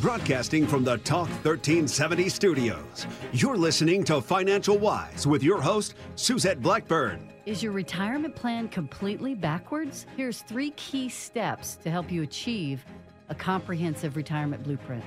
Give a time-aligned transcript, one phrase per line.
[0.00, 6.62] Broadcasting from the Talk 1370 studios, you're listening to Financial Wise with your host, Suzette
[6.62, 7.30] Blackburn.
[7.44, 10.06] Is your retirement plan completely backwards?
[10.16, 12.82] Here's three key steps to help you achieve
[13.28, 15.04] a comprehensive retirement blueprint.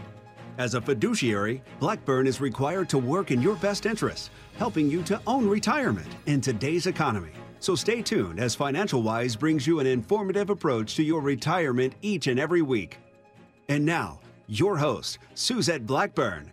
[0.59, 4.29] As a fiduciary, Blackburn is required to work in your best interest,
[4.59, 7.31] helping you to own retirement in today's economy.
[7.61, 12.27] So stay tuned as Financial Wise brings you an informative approach to your retirement each
[12.27, 12.99] and every week.
[13.69, 14.19] And now,
[14.59, 16.51] your host, Suzette Blackburn.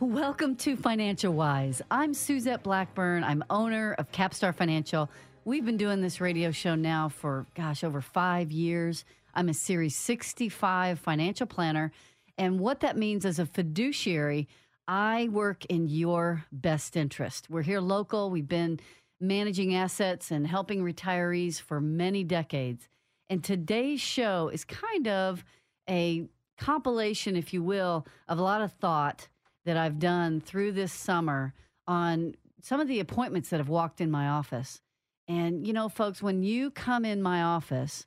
[0.00, 1.80] Welcome to Financial Wise.
[1.90, 3.22] I'm Suzette Blackburn.
[3.22, 5.08] I'm owner of Capstar Financial.
[5.44, 9.04] We've been doing this radio show now for, gosh, over five years.
[9.34, 11.92] I'm a Series 65 financial planner.
[12.38, 14.48] And what that means as a fiduciary,
[14.88, 17.48] I work in your best interest.
[17.48, 18.30] We're here local.
[18.30, 18.80] We've been
[19.20, 22.88] managing assets and helping retirees for many decades.
[23.30, 25.44] And today's show is kind of
[25.88, 26.26] a
[26.58, 29.28] compilation, if you will, of a lot of thought
[29.64, 31.54] that I've done through this summer
[31.86, 34.80] on some of the appointments that have walked in my office.
[35.28, 38.06] And, you know, folks, when you come in my office,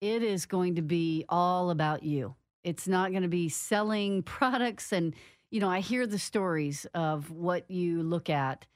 [0.00, 2.34] it is going to be all about you.
[2.64, 4.92] It's not going to be selling products.
[4.92, 5.14] And,
[5.50, 8.66] you know, I hear the stories of what you look at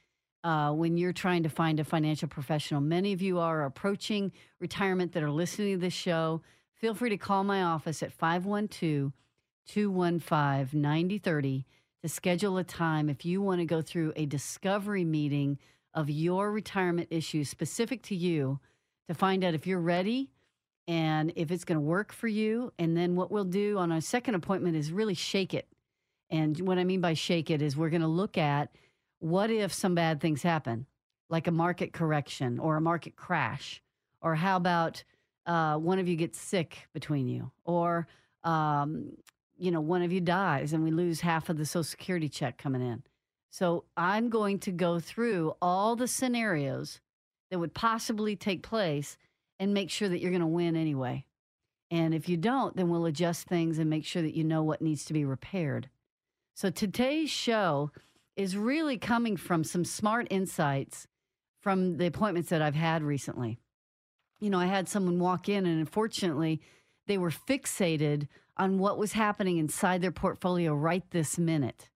[0.43, 2.81] uh, when you're trying to find a financial professional.
[2.81, 6.41] Many of you are approaching retirement that are listening to this show.
[6.75, 9.13] Feel free to call my office at 512
[9.67, 11.65] 215 9030
[12.03, 15.57] to schedule a time if you want to go through a discovery meeting
[15.93, 18.59] of your retirement issues specific to you
[19.07, 20.29] to find out if you're ready
[20.87, 22.73] and if it's going to work for you.
[22.77, 25.67] And then what we'll do on our second appointment is really shake it.
[26.29, 28.69] And what I mean by shake it is we're going to look at
[29.19, 30.85] what if some bad things happen,
[31.29, 33.81] like a market correction or a market crash,
[34.21, 35.03] or how about
[35.45, 38.07] uh, one of you gets sick between you, or
[38.43, 39.11] um,
[39.57, 42.57] you know one of you dies and we lose half of the Social Security check
[42.57, 43.03] coming in.
[43.49, 46.99] So I'm going to go through all the scenarios
[47.49, 49.17] that would possibly take place
[49.59, 51.25] and make sure that you're going to win anyway.
[51.91, 54.81] And if you don't, then we'll adjust things and make sure that you know what
[54.81, 55.89] needs to be repaired.
[56.53, 57.91] So today's show
[58.35, 61.07] is really coming from some smart insights
[61.61, 63.59] from the appointments that I've had recently.
[64.39, 66.61] You know, I had someone walk in, and unfortunately,
[67.07, 71.89] they were fixated on what was happening inside their portfolio right this minute.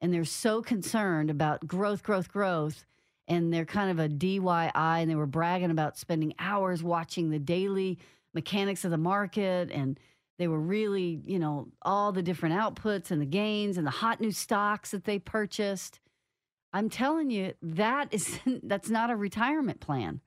[0.00, 2.84] And they're so concerned about growth, growth, growth.
[3.28, 7.38] And they're kind of a DIY, and they were bragging about spending hours watching the
[7.38, 7.98] daily
[8.34, 9.70] mechanics of the market.
[9.70, 9.98] And
[10.38, 14.20] they were really, you know, all the different outputs and the gains and the hot
[14.20, 16.00] new stocks that they purchased.
[16.72, 20.20] I'm telling you, that is that's not a retirement plan.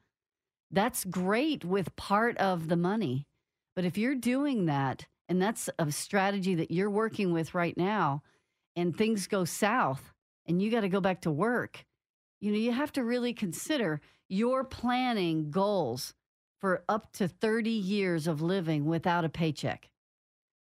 [0.75, 3.25] That's great with part of the money.
[3.77, 8.23] But if you're doing that, and that's a strategy that you're working with right now,
[8.75, 10.11] and things go south
[10.45, 11.85] and you got to go back to work,
[12.41, 16.13] you know, you have to really consider your planning goals
[16.59, 19.89] for up to 30 years of living without a paycheck.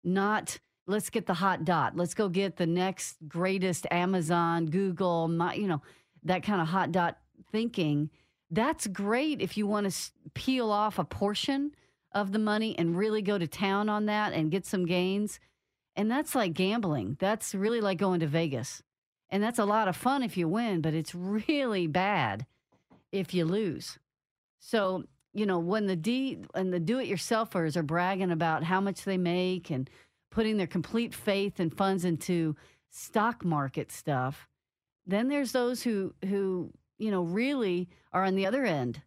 [0.03, 1.95] Not let's get the hot dot.
[1.95, 5.81] Let's go get the next greatest Amazon, Google, my, you know,
[6.23, 7.19] that kind of hot dot
[7.53, 8.09] thinking.
[8.53, 11.71] That's great if you want to peel off a portion
[12.11, 15.39] of the money and really go to town on that and get some gains.
[15.95, 17.17] And that's like gambling.
[17.19, 18.83] That's really like going to Vegas.
[19.31, 22.45] And that's a lot of fun if you win, but it's really bad
[23.11, 23.97] if you lose.
[24.59, 28.79] So, you know, when the D and the do it yourselfers are bragging about how
[28.79, 29.89] much they make and
[30.29, 32.55] putting their complete faith and funds into
[32.91, 34.47] stock market stuff,
[35.07, 39.01] then there's those who who, you know, really are on the other end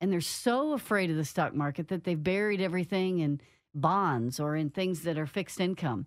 [0.00, 3.40] and they're so afraid of the stock market that they've buried everything in
[3.74, 6.06] bonds or in things that are fixed income.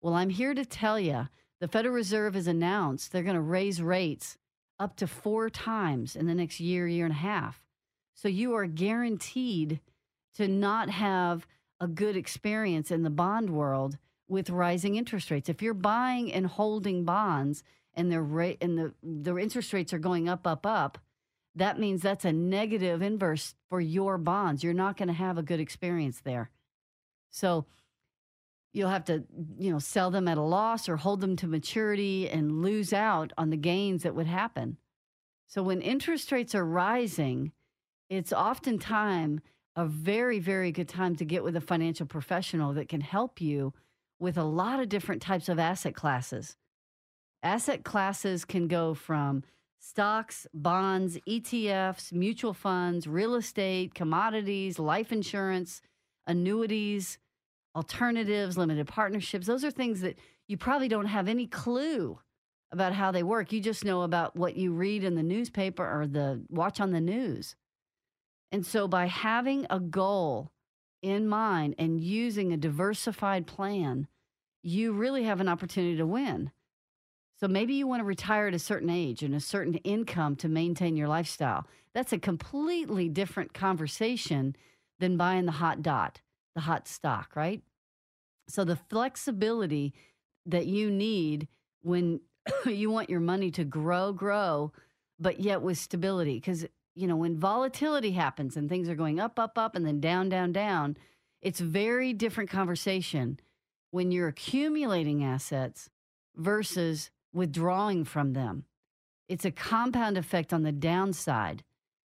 [0.00, 1.28] Well, I'm here to tell you
[1.60, 4.36] the Federal Reserve has announced they're going to raise rates
[4.78, 7.62] up to four times in the next year, year and a half.
[8.14, 9.80] So you are guaranteed
[10.34, 11.46] to not have
[11.80, 15.48] a good experience in the bond world with rising interest rates.
[15.48, 17.62] If you're buying and holding bonds
[17.96, 20.98] and their rate and the the interest rates are going up, up, up,
[21.54, 24.62] that means that's a negative inverse for your bonds.
[24.62, 26.50] You're not going to have a good experience there.
[27.30, 27.66] So,
[28.76, 29.24] you'll have to,
[29.58, 33.32] you know, sell them at a loss or hold them to maturity and lose out
[33.38, 34.76] on the gains that would happen.
[35.46, 37.52] So when interest rates are rising,
[38.10, 39.40] it's oftentimes
[39.76, 43.72] a very, very good time to get with a financial professional that can help you
[44.18, 46.56] with a lot of different types of asset classes.
[47.42, 49.44] Asset classes can go from
[49.78, 55.80] stocks, bonds, ETFs, mutual funds, real estate, commodities, life insurance,
[56.26, 57.18] annuities,
[57.74, 59.46] alternatives, limited partnerships.
[59.46, 60.18] Those are things that
[60.48, 62.18] you probably don't have any clue
[62.72, 63.52] about how they work.
[63.52, 67.00] You just know about what you read in the newspaper or the watch on the
[67.00, 67.54] news.
[68.50, 70.50] And so by having a goal
[71.02, 74.08] in mind and using a diversified plan,
[74.62, 76.50] you really have an opportunity to win.
[77.38, 80.48] So maybe you want to retire at a certain age and a certain income to
[80.48, 81.66] maintain your lifestyle.
[81.92, 84.56] That's a completely different conversation
[84.98, 86.20] than buying the hot dot,
[86.54, 87.62] the hot stock, right?
[88.48, 89.92] So the flexibility
[90.46, 91.48] that you need
[91.82, 92.20] when
[92.66, 94.72] you want your money to grow, grow,
[95.18, 96.36] but yet with stability.
[96.36, 100.00] Because, you know, when volatility happens and things are going up, up, up, and then
[100.00, 100.96] down, down, down,
[101.42, 103.38] it's very different conversation
[103.90, 105.90] when you're accumulating assets
[106.34, 108.64] versus withdrawing from them.
[109.28, 111.62] It's a compound effect on the downside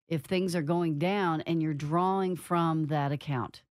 [0.08, 3.62] if things are going down and you're drawing from that account.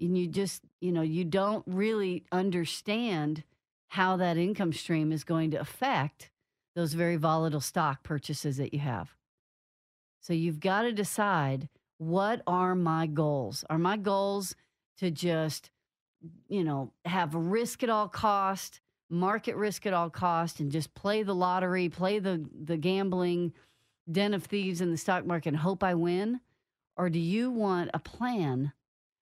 [0.00, 3.42] And you just, you know, you don't really understand
[3.88, 6.30] how that income stream is going to affect
[6.76, 9.16] those very volatile stock purchases that you have.
[10.20, 13.64] So you've got to decide what are my goals?
[13.68, 14.54] Are my goals
[14.98, 15.70] to just,
[16.48, 21.22] you know, have risk at all cost, market risk at all cost, and just play
[21.22, 23.52] the lottery, play the the gambling
[24.10, 26.40] den of thieves in the stock market and hope I win?
[26.96, 28.72] Or do you want a plan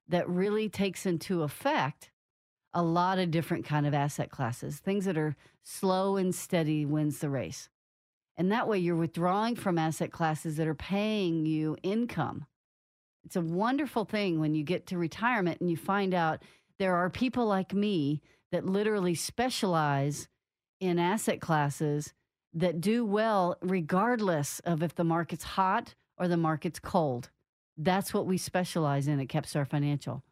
[0.08, 2.10] that really takes into effect
[2.76, 7.18] a lot of different kind of asset classes, things that are slow and steady wins
[7.18, 7.70] the race.
[8.36, 12.44] And that way you're withdrawing from asset classes that are paying you income.
[13.24, 16.42] It's a wonderful thing when you get to retirement and you find out
[16.78, 18.20] there are people like me
[18.52, 20.28] that literally specialize
[20.81, 22.12] in asset classes
[22.52, 27.31] that do well regardless of if the market's hot or the market's cold.
[27.76, 30.22] That's what we specialize in at Capstar Financial.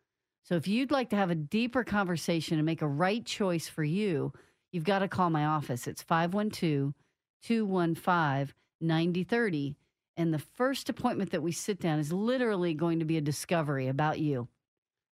[0.42, 3.84] So if you'd like to have a deeper conversation and make a right choice for
[3.84, 4.32] you,
[4.72, 5.86] you've got to call my office.
[5.86, 6.94] It's 512
[7.42, 9.76] 215 9030.
[10.16, 13.88] And the first appointment that we sit down is literally going to be a discovery
[13.88, 14.48] about you.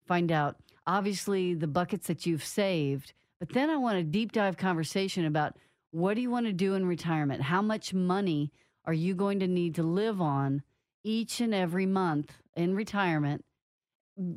[0.08, 4.58] Find out, obviously, the buckets that you've saved, but then I want a deep dive
[4.58, 5.58] conversation about
[5.92, 7.44] what do you want to do in retirement?
[7.44, 8.52] How much money
[8.86, 10.64] are you going to need to live on
[11.04, 13.46] each and every month in retirement?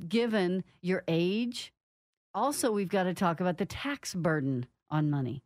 [0.09, 1.73] given your age.
[2.35, 5.43] Also, we've got to talk about the tax burden on money.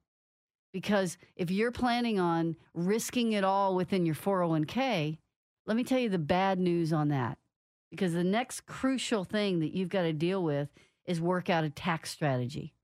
[0.72, 5.19] Because if you're planning on risking it all within your 401k,
[5.66, 7.38] let me tell you the bad news on that.
[7.90, 10.69] Because the next crucial thing that you've got to deal with
[11.06, 12.75] is work out a tax strategy.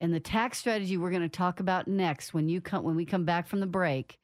[0.00, 3.04] And the tax strategy we're going to talk about next when you come when we
[3.04, 4.18] come back from the break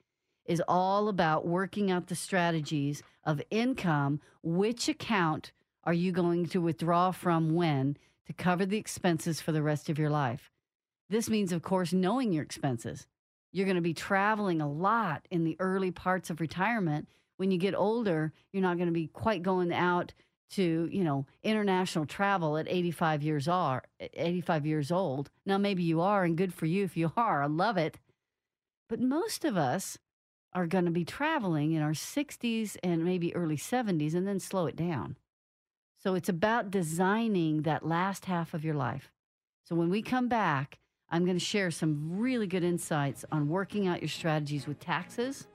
[0.47, 5.53] is all about working out the strategies of income, which account
[5.85, 7.97] are you going to withdraw from when
[8.27, 10.51] to cover the expenses for the rest of your life?
[11.11, 13.07] This means, of course, knowing your expenses.
[13.53, 17.09] You're going to be traveling a lot in the early parts of retirement.
[17.37, 20.13] When you get older, you're not going to be quite going out
[20.55, 25.31] to, you know, international travel at 85 years are 85 years old.
[25.47, 27.43] Now maybe you are and good for you if you are.
[27.43, 27.99] I love it.
[28.89, 29.99] But most of us
[30.53, 34.67] are going to be traveling in our 60s and maybe early 70s and then slow
[34.67, 35.17] it down.
[36.03, 39.11] So it's about designing that last half of your life.
[39.65, 40.79] So when we come back,
[41.11, 45.47] I'm going to share some really good insights on working out your strategies with taxes.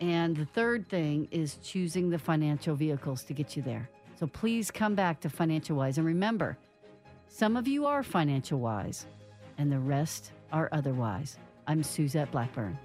[0.00, 3.88] And the third thing is choosing the financial vehicles to get you there.
[4.18, 5.98] So please come back to Financial Wise.
[5.98, 6.56] And remember,
[7.28, 9.06] some of you are financial wise,
[9.56, 11.38] and the rest are otherwise.
[11.66, 12.78] I'm Suzette Blackburn.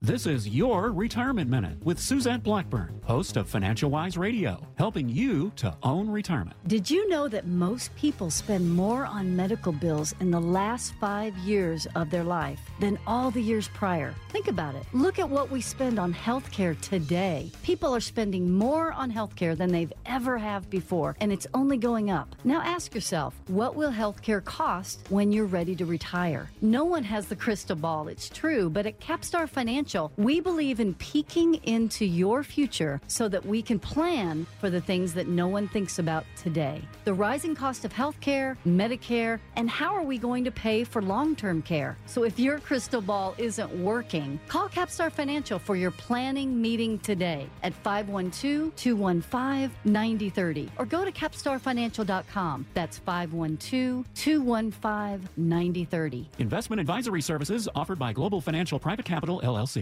[0.00, 5.50] This is your Retirement Minute with Suzette Blackburn, host of Financial Wise Radio, helping you
[5.56, 6.56] to own retirement.
[6.68, 11.36] Did you know that most people spend more on medical bills in the last five
[11.38, 14.14] years of their life than all the years prior?
[14.28, 14.86] Think about it.
[14.92, 17.50] Look at what we spend on healthcare today.
[17.64, 22.08] People are spending more on healthcare than they've ever have before, and it's only going
[22.08, 22.36] up.
[22.44, 26.48] Now ask yourself, what will healthcare cost when you're ready to retire?
[26.62, 30.94] No one has the crystal ball, it's true, but at Capstar Financial, We believe in
[30.94, 35.66] peeking into your future so that we can plan for the things that no one
[35.68, 36.82] thinks about today.
[37.04, 41.34] The rising cost of healthcare, Medicare, and how are we going to pay for long
[41.34, 41.96] term care?
[42.06, 47.46] So if your crystal ball isn't working, call Capstar Financial for your planning meeting today
[47.62, 52.66] at 512 215 9030 or go to capstarfinancial.com.
[52.74, 56.28] That's 512 215 9030.
[56.38, 59.77] Investment advisory services offered by Global Financial Private Capital, LLC.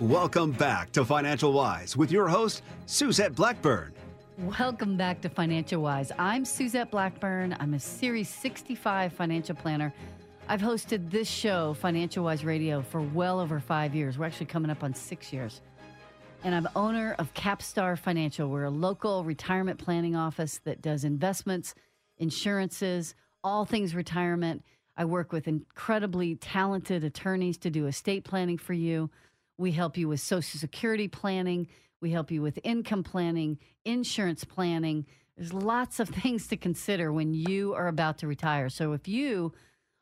[0.00, 3.94] Welcome back to Financial Wise with your host, Suzette Blackburn.
[4.58, 6.12] Welcome back to Financial Wise.
[6.18, 7.56] I'm Suzette Blackburn.
[7.60, 9.94] I'm a Series 65 financial planner.
[10.48, 14.18] I've hosted this show, Financial Wise Radio, for well over five years.
[14.18, 15.62] We're actually coming up on six years.
[16.44, 18.50] And I'm owner of Capstar Financial.
[18.50, 21.74] We're a local retirement planning office that does investments,
[22.18, 24.62] insurances, all things retirement.
[24.94, 29.08] I work with incredibly talented attorneys to do estate planning for you.
[29.58, 31.68] We help you with Social Security planning.
[32.00, 35.06] We help you with income planning, insurance planning.
[35.36, 38.68] There's lots of things to consider when you are about to retire.
[38.68, 39.52] So if you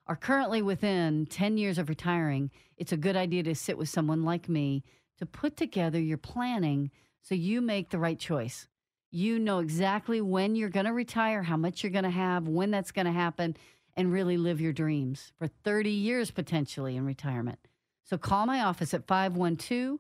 [0.06, 4.24] are currently within 10 years of retiring, it's a good idea to sit with someone
[4.24, 4.84] like me
[5.18, 6.90] to put together your planning
[7.22, 8.68] so you make the right choice.
[9.10, 12.72] You know exactly when you're going to retire, how much you're going to have, when
[12.72, 13.56] that's going to happen,
[13.96, 17.60] and really live your dreams for 30 years potentially in retirement.
[18.04, 19.98] So call my office at 512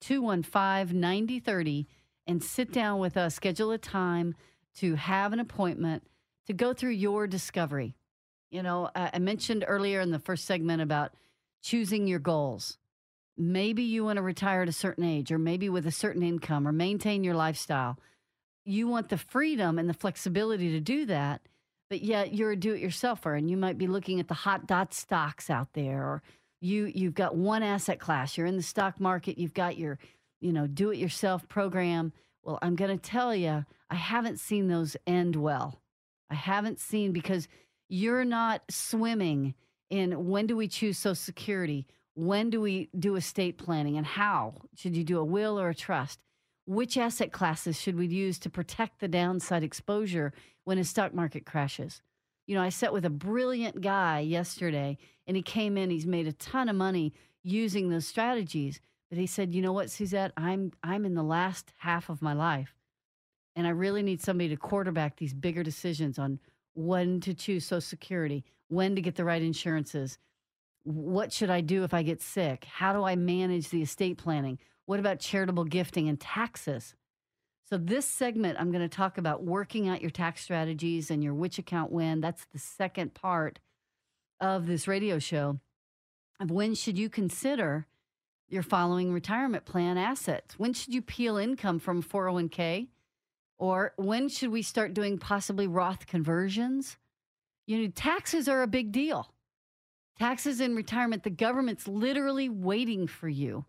[0.00, 1.88] 215 9030
[2.26, 3.34] and sit down with us.
[3.34, 4.34] Schedule a time
[4.76, 6.04] to have an appointment
[6.46, 7.94] to go through your discovery.
[8.50, 11.12] You know, I mentioned earlier in the first segment about
[11.62, 12.78] choosing your goals.
[13.36, 16.66] Maybe you want to retire at a certain age, or maybe with a certain income,
[16.66, 17.98] or maintain your lifestyle.
[18.64, 21.42] You want the freedom and the flexibility to do that,
[21.90, 24.66] but yet you're a do it yourselfer and you might be looking at the hot
[24.66, 26.22] dot stocks out there, or
[26.60, 28.36] you you've got one asset class.
[28.36, 29.38] You're in the stock market.
[29.38, 29.98] You've got your
[30.40, 32.12] you know do it yourself program.
[32.42, 35.80] Well i'm going to tell you i haven't seen those end well.
[36.30, 37.48] I haven't seen because
[37.88, 39.54] you're not swimming
[39.90, 41.86] in when do we choose social security?
[42.14, 43.96] When do we do estate planning?
[43.96, 44.54] And how?
[44.76, 46.18] Should you do a will or a trust?
[46.66, 50.34] Which asset classes should we use to protect the downside exposure
[50.64, 52.02] when a stock market crashes?
[52.46, 54.98] You know, I sat with a brilliant guy yesterday
[55.28, 57.12] and he came in, he's made a ton of money
[57.44, 58.80] using those strategies.
[59.10, 62.32] But he said, you know what, Suzette, I'm I'm in the last half of my
[62.32, 62.74] life.
[63.54, 66.40] And I really need somebody to quarterback these bigger decisions on
[66.74, 70.18] when to choose Social Security, when to get the right insurances.
[70.84, 72.64] What should I do if I get sick?
[72.64, 74.58] How do I manage the estate planning?
[74.86, 76.94] What about charitable gifting and taxes?
[77.68, 81.34] So, this segment, I'm going to talk about working out your tax strategies and your
[81.34, 82.20] which account when.
[82.20, 83.58] That's the second part
[84.40, 85.58] of this radio show
[86.40, 87.86] of when should you consider
[88.48, 90.58] your following retirement plan assets?
[90.58, 92.88] When should you peel income from 401k?
[93.58, 96.96] Or when should we start doing possibly Roth conversions?
[97.66, 99.32] You know, taxes are a big deal.
[100.18, 103.64] Taxes in retirement, the government's literally waiting for you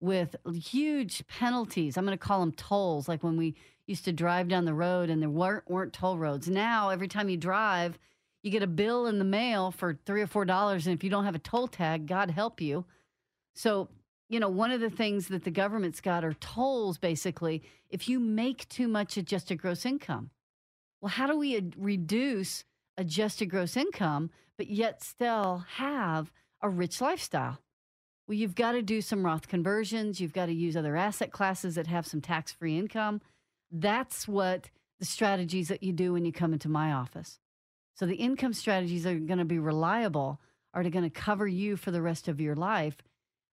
[0.00, 1.96] with huge penalties.
[1.96, 3.54] I'm going to call them tolls, like when we
[3.86, 6.48] used to drive down the road and there weren't, weren't toll roads.
[6.48, 7.98] Now, every time you drive,
[8.42, 10.86] you get a bill in the mail for three or four dollars.
[10.86, 12.84] And if you don't have a toll tag, God help you.
[13.54, 13.88] So,
[14.28, 17.62] you know, one of the things that the government's got are tolls basically.
[17.90, 20.30] If you make too much adjusted gross income,
[21.00, 22.64] well, how do we reduce
[22.96, 26.30] adjusted gross income, but yet still have
[26.60, 27.58] a rich lifestyle?
[28.26, 30.20] Well, you've got to do some Roth conversions.
[30.20, 33.22] You've got to use other asset classes that have some tax free income.
[33.72, 34.68] That's what
[34.98, 37.38] the strategies that you do when you come into my office.
[37.98, 40.40] So the income strategies are going to be reliable,
[40.72, 42.96] are going to cover you for the rest of your life.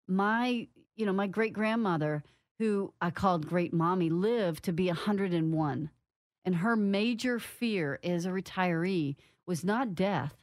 [0.06, 2.22] My, you know, my great grandmother,
[2.58, 5.90] who I called great mommy, lived to be 101.
[6.44, 10.34] And her major fear as a retiree was not death,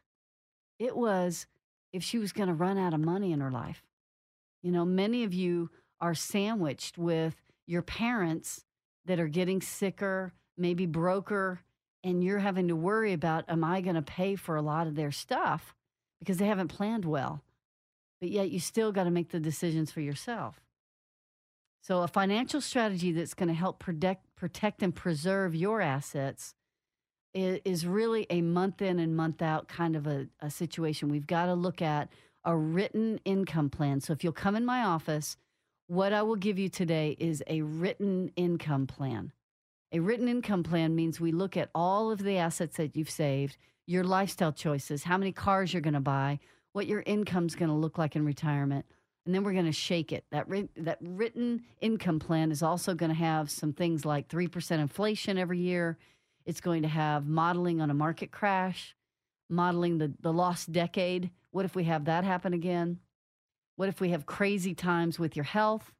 [0.79, 1.45] it was
[1.93, 3.83] if she was going to run out of money in her life.
[4.63, 7.35] You know, many of you are sandwiched with
[7.67, 8.63] your parents
[9.05, 11.61] that are getting sicker, maybe broker,
[12.03, 14.95] and you're having to worry about, am I going to pay for a lot of
[14.95, 15.75] their stuff
[16.19, 17.43] because they haven't planned well?
[18.19, 20.61] But yet you still got to make the decisions for yourself.
[21.83, 26.53] So, a financial strategy that's going to help protect, protect and preserve your assets
[27.33, 31.09] is, really a month in and month out kind of a, a situation.
[31.09, 32.09] We've got to look at
[32.43, 34.01] a written income plan.
[34.01, 35.37] So if you'll come in my office,
[35.87, 39.31] what I will give you today is a written income plan.
[39.93, 43.57] A written income plan means we look at all of the assets that you've saved,
[43.85, 46.39] your lifestyle choices, how many cars you're going to buy,
[46.71, 48.85] what your income's going to look like in retirement.
[49.25, 50.23] And then we're going to shake it.
[50.31, 54.79] That, writ- that written income plan is also going to have some things like 3%
[54.79, 55.97] inflation every year.
[56.45, 58.95] It's going to have modeling on a market crash,
[59.49, 61.31] modeling the, the lost decade.
[61.51, 62.99] What if we have that happen again?
[63.75, 65.91] What if we have crazy times with your health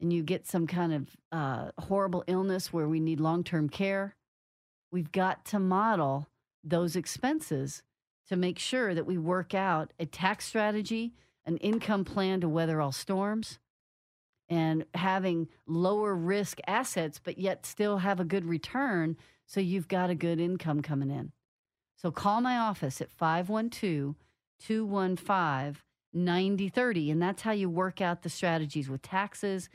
[0.00, 4.16] and you get some kind of uh, horrible illness where we need long term care?
[4.90, 6.28] We've got to model
[6.64, 7.82] those expenses
[8.28, 12.80] to make sure that we work out a tax strategy, an income plan to weather
[12.80, 13.58] all storms,
[14.48, 20.10] and having lower risk assets, but yet still have a good return so you've got
[20.10, 21.32] a good income coming in.
[21.96, 24.14] So call my office at 512
[24.60, 25.82] 215
[26.14, 29.68] 9030, and that's how you work out the strategies with taxes,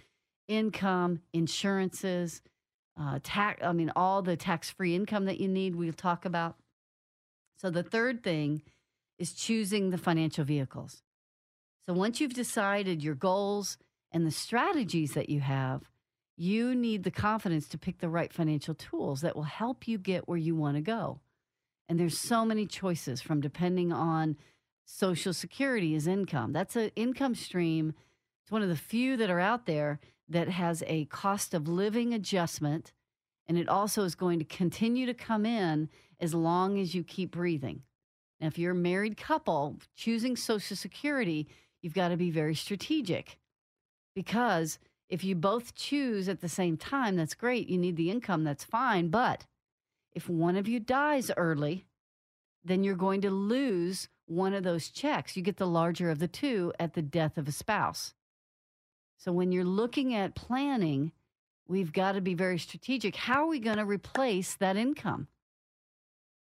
[0.47, 2.41] income, insurances,
[2.99, 3.63] uh, tax.
[3.63, 6.55] I mean, all the tax free income that you need, we'll talk about.
[7.57, 8.61] So the third thing
[9.17, 11.01] is choosing the financial vehicles.
[11.87, 13.77] So once you've decided your goals
[14.11, 15.83] and the strategies that you have,
[16.35, 20.27] you need the confidence to pick the right financial tools that will help you get
[20.27, 21.19] where you want to go.
[21.89, 24.37] And there's so many choices from depending on
[24.89, 26.53] Social Security is income.
[26.53, 27.93] That's an income stream.
[28.41, 32.13] It's one of the few that are out there that has a cost of living
[32.13, 32.93] adjustment.
[33.47, 35.89] And it also is going to continue to come in
[36.21, 37.83] as long as you keep breathing.
[38.39, 41.47] Now, if you're a married couple choosing Social Security,
[41.81, 43.37] you've got to be very strategic
[44.15, 44.79] because
[45.09, 47.67] if you both choose at the same time, that's great.
[47.67, 49.09] You need the income, that's fine.
[49.09, 49.45] But
[50.13, 51.85] if one of you dies early,
[52.63, 55.35] then you're going to lose one of those checks.
[55.35, 58.13] You get the larger of the two at the death of a spouse.
[59.17, 61.11] So when you're looking at planning,
[61.67, 63.15] we've got to be very strategic.
[63.15, 65.27] How are we going to replace that income?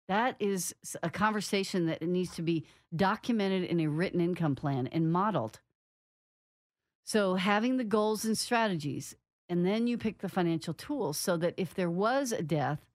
[0.07, 2.65] That is a conversation that needs to be
[2.95, 5.59] documented in a written income plan and modeled.
[7.03, 9.15] So, having the goals and strategies,
[9.49, 12.85] and then you pick the financial tools so that if there was a death,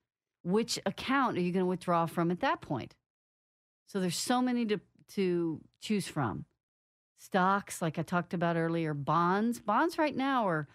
[0.42, 2.94] which account are you going to withdraw from at that point?
[3.86, 4.80] So, there's so many to,
[5.14, 6.44] to choose from.
[7.18, 9.60] Stocks, like I talked about earlier, bonds.
[9.60, 10.68] Bonds right now are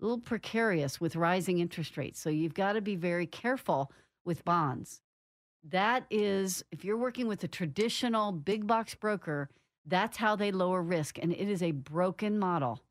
[0.00, 2.20] a little precarious with rising interest rates.
[2.20, 3.92] So, you've got to be very careful
[4.24, 5.00] with bonds.
[5.68, 9.48] That is, if you're working with a traditional big box broker,
[9.84, 11.18] that's how they lower risk.
[11.20, 12.82] And it is a broken model.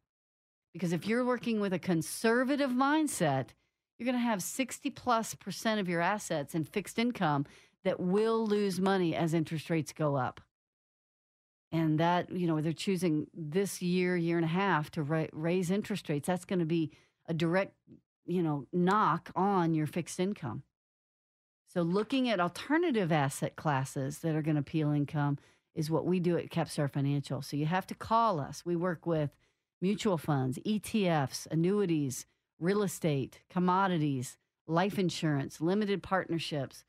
[0.73, 3.49] Because if you're working with a conservative mindset,
[3.97, 7.45] you're going to have 60 plus percent of your assets in fixed income
[7.86, 10.41] that will lose money as interest rates go up.
[11.71, 15.71] And that, you know, they're choosing this year, year and a half to ra- raise
[15.71, 16.28] interest rates.
[16.28, 16.91] That's going to be
[17.28, 17.74] a direct,
[18.26, 20.63] you know, knock on your fixed income.
[21.67, 25.38] So, looking at alternative asset classes that are going to appeal income
[25.74, 27.41] is what we do at Capstar Financial.
[27.41, 28.63] So, you have to call us.
[28.65, 29.32] We work with
[29.82, 32.26] mutual funds, ETFs, annuities,
[32.60, 36.86] real estate, commodities, life insurance, limited partnerships,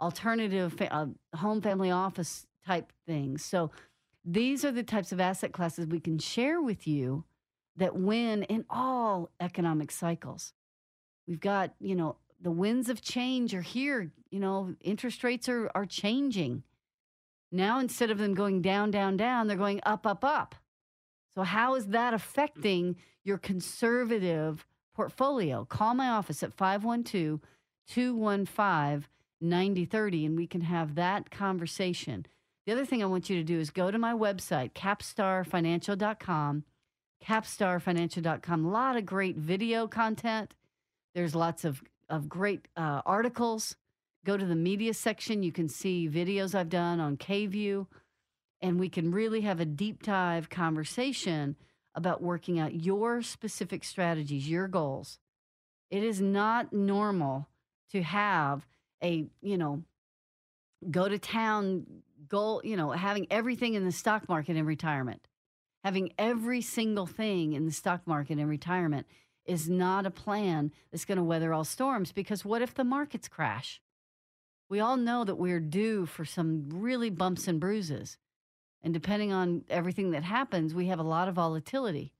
[0.00, 3.44] alternative uh, home family office type things.
[3.44, 3.70] So,
[4.26, 7.24] these are the types of asset classes we can share with you
[7.76, 10.54] that win in all economic cycles.
[11.26, 14.12] We've got, you know, the winds of change are here.
[14.30, 16.62] You know, interest rates are, are changing.
[17.52, 20.54] Now, instead of them going down, down, down, they're going up, up, up.
[21.34, 25.64] So, how is that affecting your conservative portfolio?
[25.64, 27.40] Call my office at 512
[27.86, 29.06] 215
[29.40, 32.26] 9030 and we can have that conversation.
[32.66, 36.64] The other thing I want you to do is go to my website, capstarfinancial.com.
[37.22, 38.64] Capstarfinancial.com.
[38.64, 40.54] A lot of great video content.
[41.14, 43.76] There's lots of of great uh, articles.
[44.24, 45.42] Go to the media section.
[45.42, 47.86] You can see videos I've done on KVUE,
[48.62, 51.56] and we can really have a deep dive conversation
[51.94, 55.18] about working out your specific strategies, your goals.
[55.90, 57.48] It is not normal
[57.90, 58.66] to have
[59.02, 59.82] a, you know,
[60.90, 61.86] go to town
[62.28, 65.26] goal, you know, having everything in the stock market in retirement,
[65.82, 69.06] having every single thing in the stock market in retirement
[69.44, 73.28] is not a plan that's going to weather all storms because what if the markets
[73.28, 73.80] crash?
[74.68, 78.16] We all know that we're due for some really bumps and bruises.
[78.82, 82.12] And depending on everything that happens, we have a lot of volatility.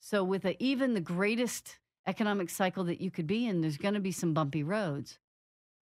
[0.00, 3.94] So, with a, even the greatest economic cycle that you could be in, there's going
[3.94, 5.18] to be some bumpy roads.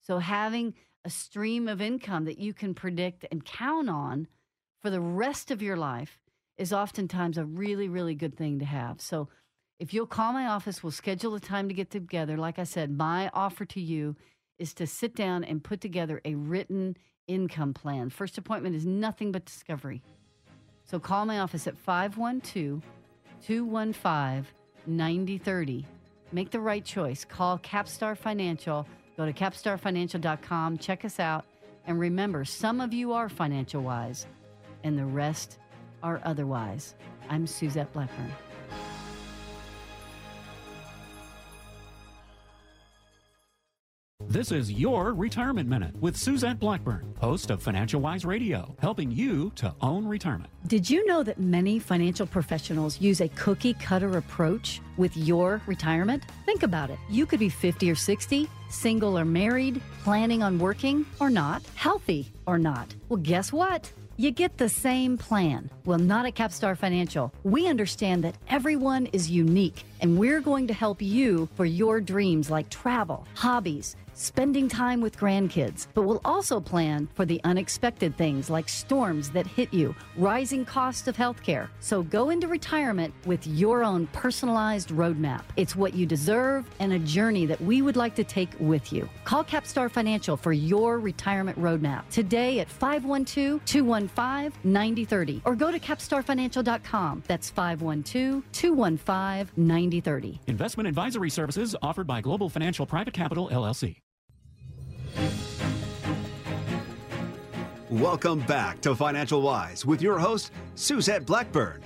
[0.00, 4.26] So, having a stream of income that you can predict and count on
[4.80, 6.18] for the rest of your life
[6.56, 9.00] is oftentimes a really, really good thing to have.
[9.00, 9.28] So,
[9.78, 12.37] if you'll call my office, we'll schedule a time to get together.
[12.37, 14.16] Like I said, my offer to you
[14.58, 16.96] is to sit down and put together a written
[17.28, 18.11] income plan.
[18.11, 20.02] First appointment is nothing but discovery.
[20.84, 22.82] So call my office at 512
[23.44, 24.46] 215
[24.87, 25.87] 9030.
[26.32, 27.24] Make the right choice.
[27.24, 28.87] Call Capstar Financial.
[29.18, 30.78] Go to capstarfinancial.com.
[30.78, 31.44] Check us out.
[31.88, 34.26] And remember, some of you are financial wise,
[34.85, 35.59] and the rest
[36.04, 36.94] are otherwise.
[37.28, 38.33] I'm Suzette Blackburn.
[44.38, 49.51] This is your Retirement Minute with Suzette Blackburn, host of Financial Wise Radio, helping you
[49.57, 50.48] to own retirement.
[50.68, 56.22] Did you know that many financial professionals use a cookie cutter approach with your retirement?
[56.46, 57.01] Think about it.
[57.11, 62.31] You could be 50 or 60, single or married, planning on working or not, healthy
[62.46, 62.94] or not.
[63.09, 63.92] Well, guess what?
[64.20, 65.68] You get the same plan.
[65.85, 67.33] Well, not at Capstar Financial.
[67.42, 72.51] We understand that everyone is unique, and we're going to help you for your dreams
[72.51, 78.50] like travel, hobbies, spending time with grandkids, but we'll also plan for the unexpected things
[78.50, 81.68] like storms that hit you, rising cost of healthcare.
[81.81, 85.44] So go into retirement with your own personalized roadmap.
[85.57, 89.09] It's what you deserve and a journey that we would like to take with you.
[89.24, 95.78] Call Capstar Financial for your retirement roadmap today at 512 215 9030 or go to
[95.78, 97.22] capstarfinancial.com.
[97.26, 100.40] That's 512 215 9030.
[100.46, 103.96] Investment advisory services offered by Global Financial Private Capital, LLC.
[107.90, 111.81] Welcome back to Financial Wise with your host, Suzette Blackburn.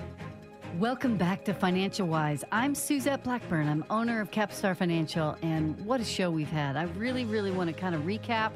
[0.77, 2.43] Welcome back to Financial Wise.
[2.51, 3.69] I'm Suzette Blackburn.
[3.69, 6.75] I'm owner of Capstar Financial, and what a show we've had.
[6.75, 8.51] I really, really want to kind of recap.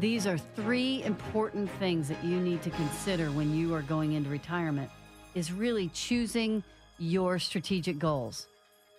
[0.00, 4.28] These are three important things that you need to consider when you are going into
[4.28, 4.90] retirement
[5.34, 6.62] is really choosing
[6.98, 8.48] your strategic goals.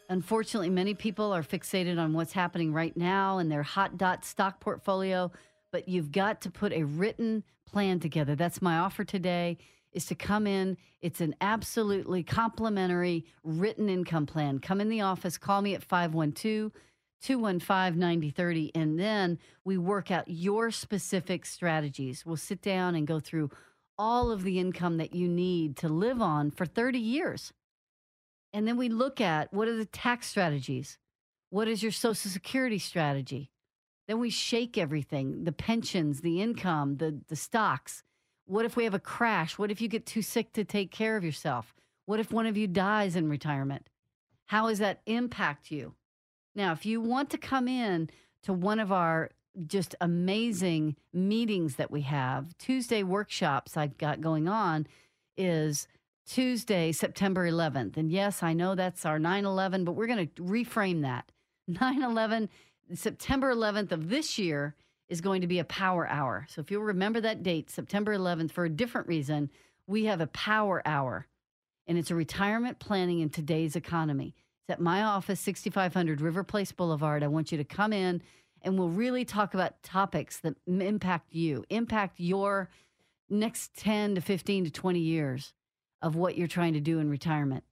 [0.10, 4.60] Unfortunately, many people are fixated on what's happening right now in their hot dot stock
[4.60, 5.32] portfolio,
[5.71, 8.36] but you've got to put a written plan together.
[8.36, 9.58] That's my offer today
[9.93, 10.77] is to come in.
[11.01, 14.60] It's an absolutely complimentary written income plan.
[14.60, 16.71] Come in the office, call me at 512
[17.19, 22.25] 215 9030, and then we work out your specific strategies.
[22.25, 23.49] We'll sit down and go through
[23.97, 27.51] all of the income that you need to live on for 30 years.
[28.53, 30.99] And then we look at what are the tax strategies?
[31.49, 33.49] What is your social security strategy?
[34.08, 38.04] Then we shake everything the pensions, the income, the, the stocks.
[38.46, 39.58] What if we have a crash?
[39.58, 41.76] What if you get too sick to take care of yourself?
[42.06, 43.89] What if one of you dies in retirement?
[44.46, 45.93] How does that impact you?
[46.56, 48.10] Now, if you want to come in
[48.43, 49.32] to one of our
[49.65, 54.88] just amazing meetings that we have, Tuesday workshops I've got going on
[55.36, 55.88] is
[56.26, 57.98] Tuesday, September 11th.
[57.98, 61.32] And yes, I know that's our 9 11, but we're going to reframe that.
[61.67, 62.50] 9 11,
[62.95, 64.76] September 11th of this year
[65.10, 66.45] is going to be a power hour.
[66.50, 69.50] So if you'll remember that date, September 11th, for a different reason,
[69.86, 71.28] we have a power hour.
[71.88, 74.36] And it's a retirement planning in today's economy.
[74.62, 77.23] It's at my office, 6500 River Place Boulevard.
[77.23, 78.21] I want you to come in
[78.62, 82.69] and we'll really talk about topics that impact you, impact your
[83.30, 85.54] next 10 to 15 to 20 years
[86.02, 87.63] of what you're trying to do in retirement.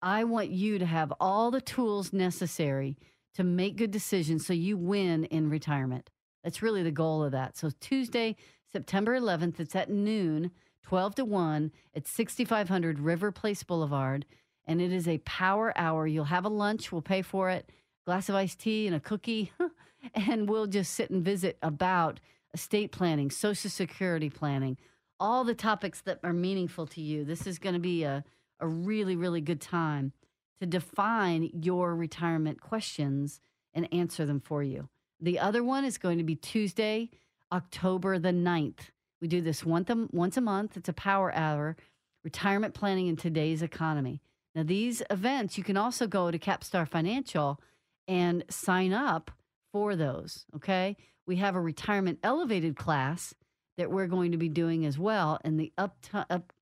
[0.00, 2.96] I want you to have all the tools necessary
[3.38, 6.10] to make good decisions so you win in retirement.
[6.42, 7.56] That's really the goal of that.
[7.56, 8.34] So Tuesday,
[8.72, 10.50] September 11th, it's at noon,
[10.82, 14.26] 12 to 1 at 6500 River Place Boulevard.
[14.66, 16.04] And it is a power hour.
[16.04, 17.70] You'll have a lunch, we'll pay for it,
[18.04, 19.52] glass of iced tea and a cookie,
[20.14, 22.18] and we'll just sit and visit about
[22.52, 24.76] estate planning, social security planning,
[25.20, 27.24] all the topics that are meaningful to you.
[27.24, 28.24] This is going to be a,
[28.58, 30.12] a really, really good time
[30.60, 33.40] to define your retirement questions
[33.74, 34.88] and answer them for you.
[35.20, 37.10] The other one is going to be Tuesday,
[37.52, 38.90] October the 9th.
[39.20, 40.76] We do this once a, once a month.
[40.76, 41.76] It's a power hour,
[42.24, 44.20] retirement planning in today's economy.
[44.54, 47.60] Now, these events, you can also go to Capstar Financial
[48.06, 49.30] and sign up
[49.72, 50.46] for those.
[50.56, 50.96] Okay.
[51.26, 53.34] We have a retirement elevated class
[53.76, 55.38] that we're going to be doing as well.
[55.44, 56.52] And the up, up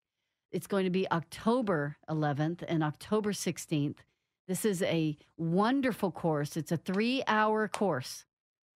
[0.53, 3.97] it's going to be October 11th and October 16th.
[4.49, 6.57] This is a wonderful course.
[6.57, 8.25] It's a three hour course,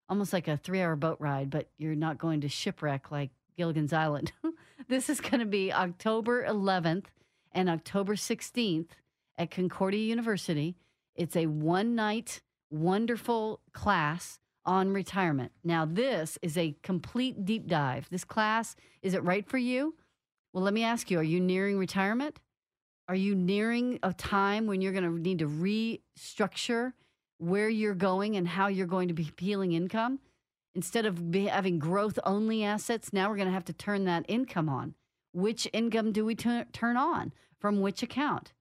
[0.09, 3.93] almost like a three hour boat ride, but you're not going to shipwreck like Gilligan's
[3.93, 4.31] Island.
[4.89, 7.05] this is going to be October 11th
[7.53, 8.89] and October 16th
[9.37, 10.75] at Concordia University.
[11.15, 15.51] It's a one night, wonderful class on retirement.
[15.63, 18.07] Now, this is a complete deep dive.
[18.09, 19.95] This class, is it right for you?
[20.53, 22.39] Well, let me ask you are you nearing retirement?
[23.07, 26.93] Are you nearing a time when you're going to need to restructure
[27.37, 30.19] where you're going and how you're going to be peeling income?
[30.73, 34.69] Instead of having growth only assets, now we're going to have to turn that income
[34.69, 34.95] on.
[35.33, 38.53] which income do we tu- turn on from which account?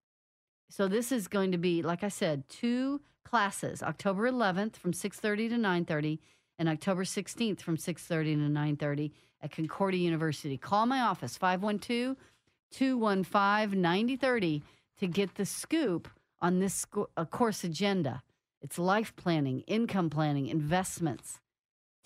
[0.68, 5.48] So this is going to be, like I said, two classes: October 11th from 6:30
[5.50, 6.18] to 9:30,
[6.58, 10.56] and October 16th from 6:30 to 9:30 at Concordia University.
[10.56, 12.16] Call my office 512
[12.72, 14.62] 215 9030
[14.98, 16.08] to get the scoop
[16.40, 18.22] on this uh, course agenda.
[18.62, 21.40] It's life planning, income planning, investments,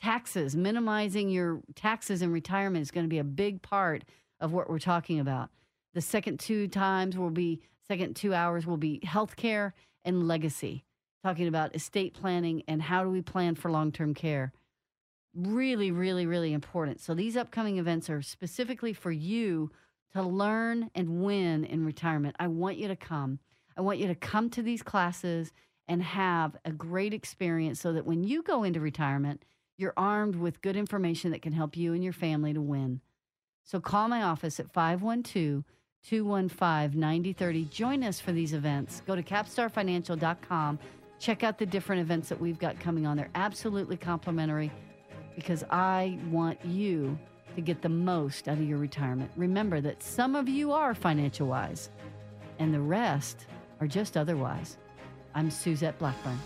[0.00, 4.04] taxes, minimizing your taxes in retirement is going to be a big part
[4.40, 5.50] of what we're talking about.
[5.94, 9.72] The second two times will be, second two hours will be healthcare
[10.04, 10.84] and legacy,
[11.22, 14.52] talking about estate planning and how do we plan for long term care.
[15.34, 17.00] Really, really, really important.
[17.00, 19.70] So these upcoming events are specifically for you
[20.12, 22.36] to learn and win in retirement.
[22.38, 23.40] I want you to come.
[23.76, 25.52] I want you to come to these classes
[25.88, 29.44] and have a great experience so that when you go into retirement,
[29.76, 33.00] you're armed with good information that can help you and your family to win.
[33.64, 35.64] So call my office at 512
[36.04, 37.64] 215 9030.
[37.64, 39.02] Join us for these events.
[39.04, 40.78] Go to capstarfinancial.com.
[41.18, 43.16] Check out the different events that we've got coming on.
[43.16, 44.70] They're absolutely complimentary
[45.34, 47.18] because I want you
[47.54, 49.30] to get the most out of your retirement.
[49.36, 51.90] Remember that some of you are financial wise
[52.58, 53.46] and the rest
[53.80, 54.76] are just otherwise.
[55.34, 56.38] I'm Suzette Blackburn.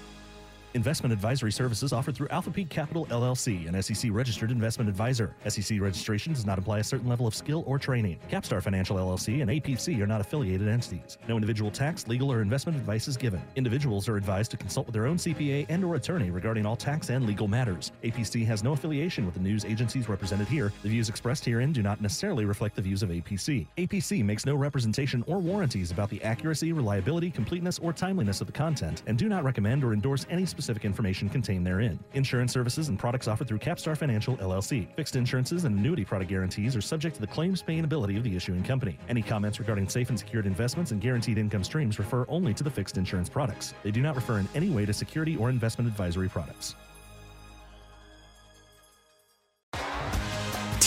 [0.74, 5.34] Investment advisory services offered through Alpha Peak Capital LLC, an SEC registered investment advisor.
[5.48, 8.18] SEC registration does not imply a certain level of skill or training.
[8.30, 11.16] Capstar Financial LLC and APC are not affiliated entities.
[11.26, 13.40] No individual tax, legal, or investment advice is given.
[13.56, 17.08] Individuals are advised to consult with their own CPA and or attorney regarding all tax
[17.08, 17.90] and legal matters.
[18.04, 20.70] APC has no affiliation with the news agencies represented here.
[20.82, 23.66] The views expressed herein do not necessarily reflect the views of APC.
[23.78, 28.52] APC makes no representation or warranties about the accuracy, reliability, completeness, or timeliness of the
[28.52, 30.44] content and do not recommend or endorse any
[30.84, 31.98] information contained therein.
[32.14, 34.86] Insurance services and products offered through Capstar Financial LLC.
[34.96, 38.34] Fixed insurances and annuity product guarantees are subject to the claims paying ability of the
[38.34, 38.98] issuing company.
[39.08, 42.70] Any comments regarding safe and secured investments and guaranteed income streams refer only to the
[42.70, 43.74] fixed insurance products.
[43.82, 46.74] They do not refer in any way to security or investment advisory products.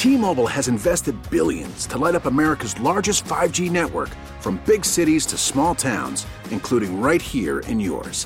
[0.01, 5.38] T-Mobile has invested billions to light up America's largest 5G network from big cities to
[5.38, 8.25] small towns, including right here in yours.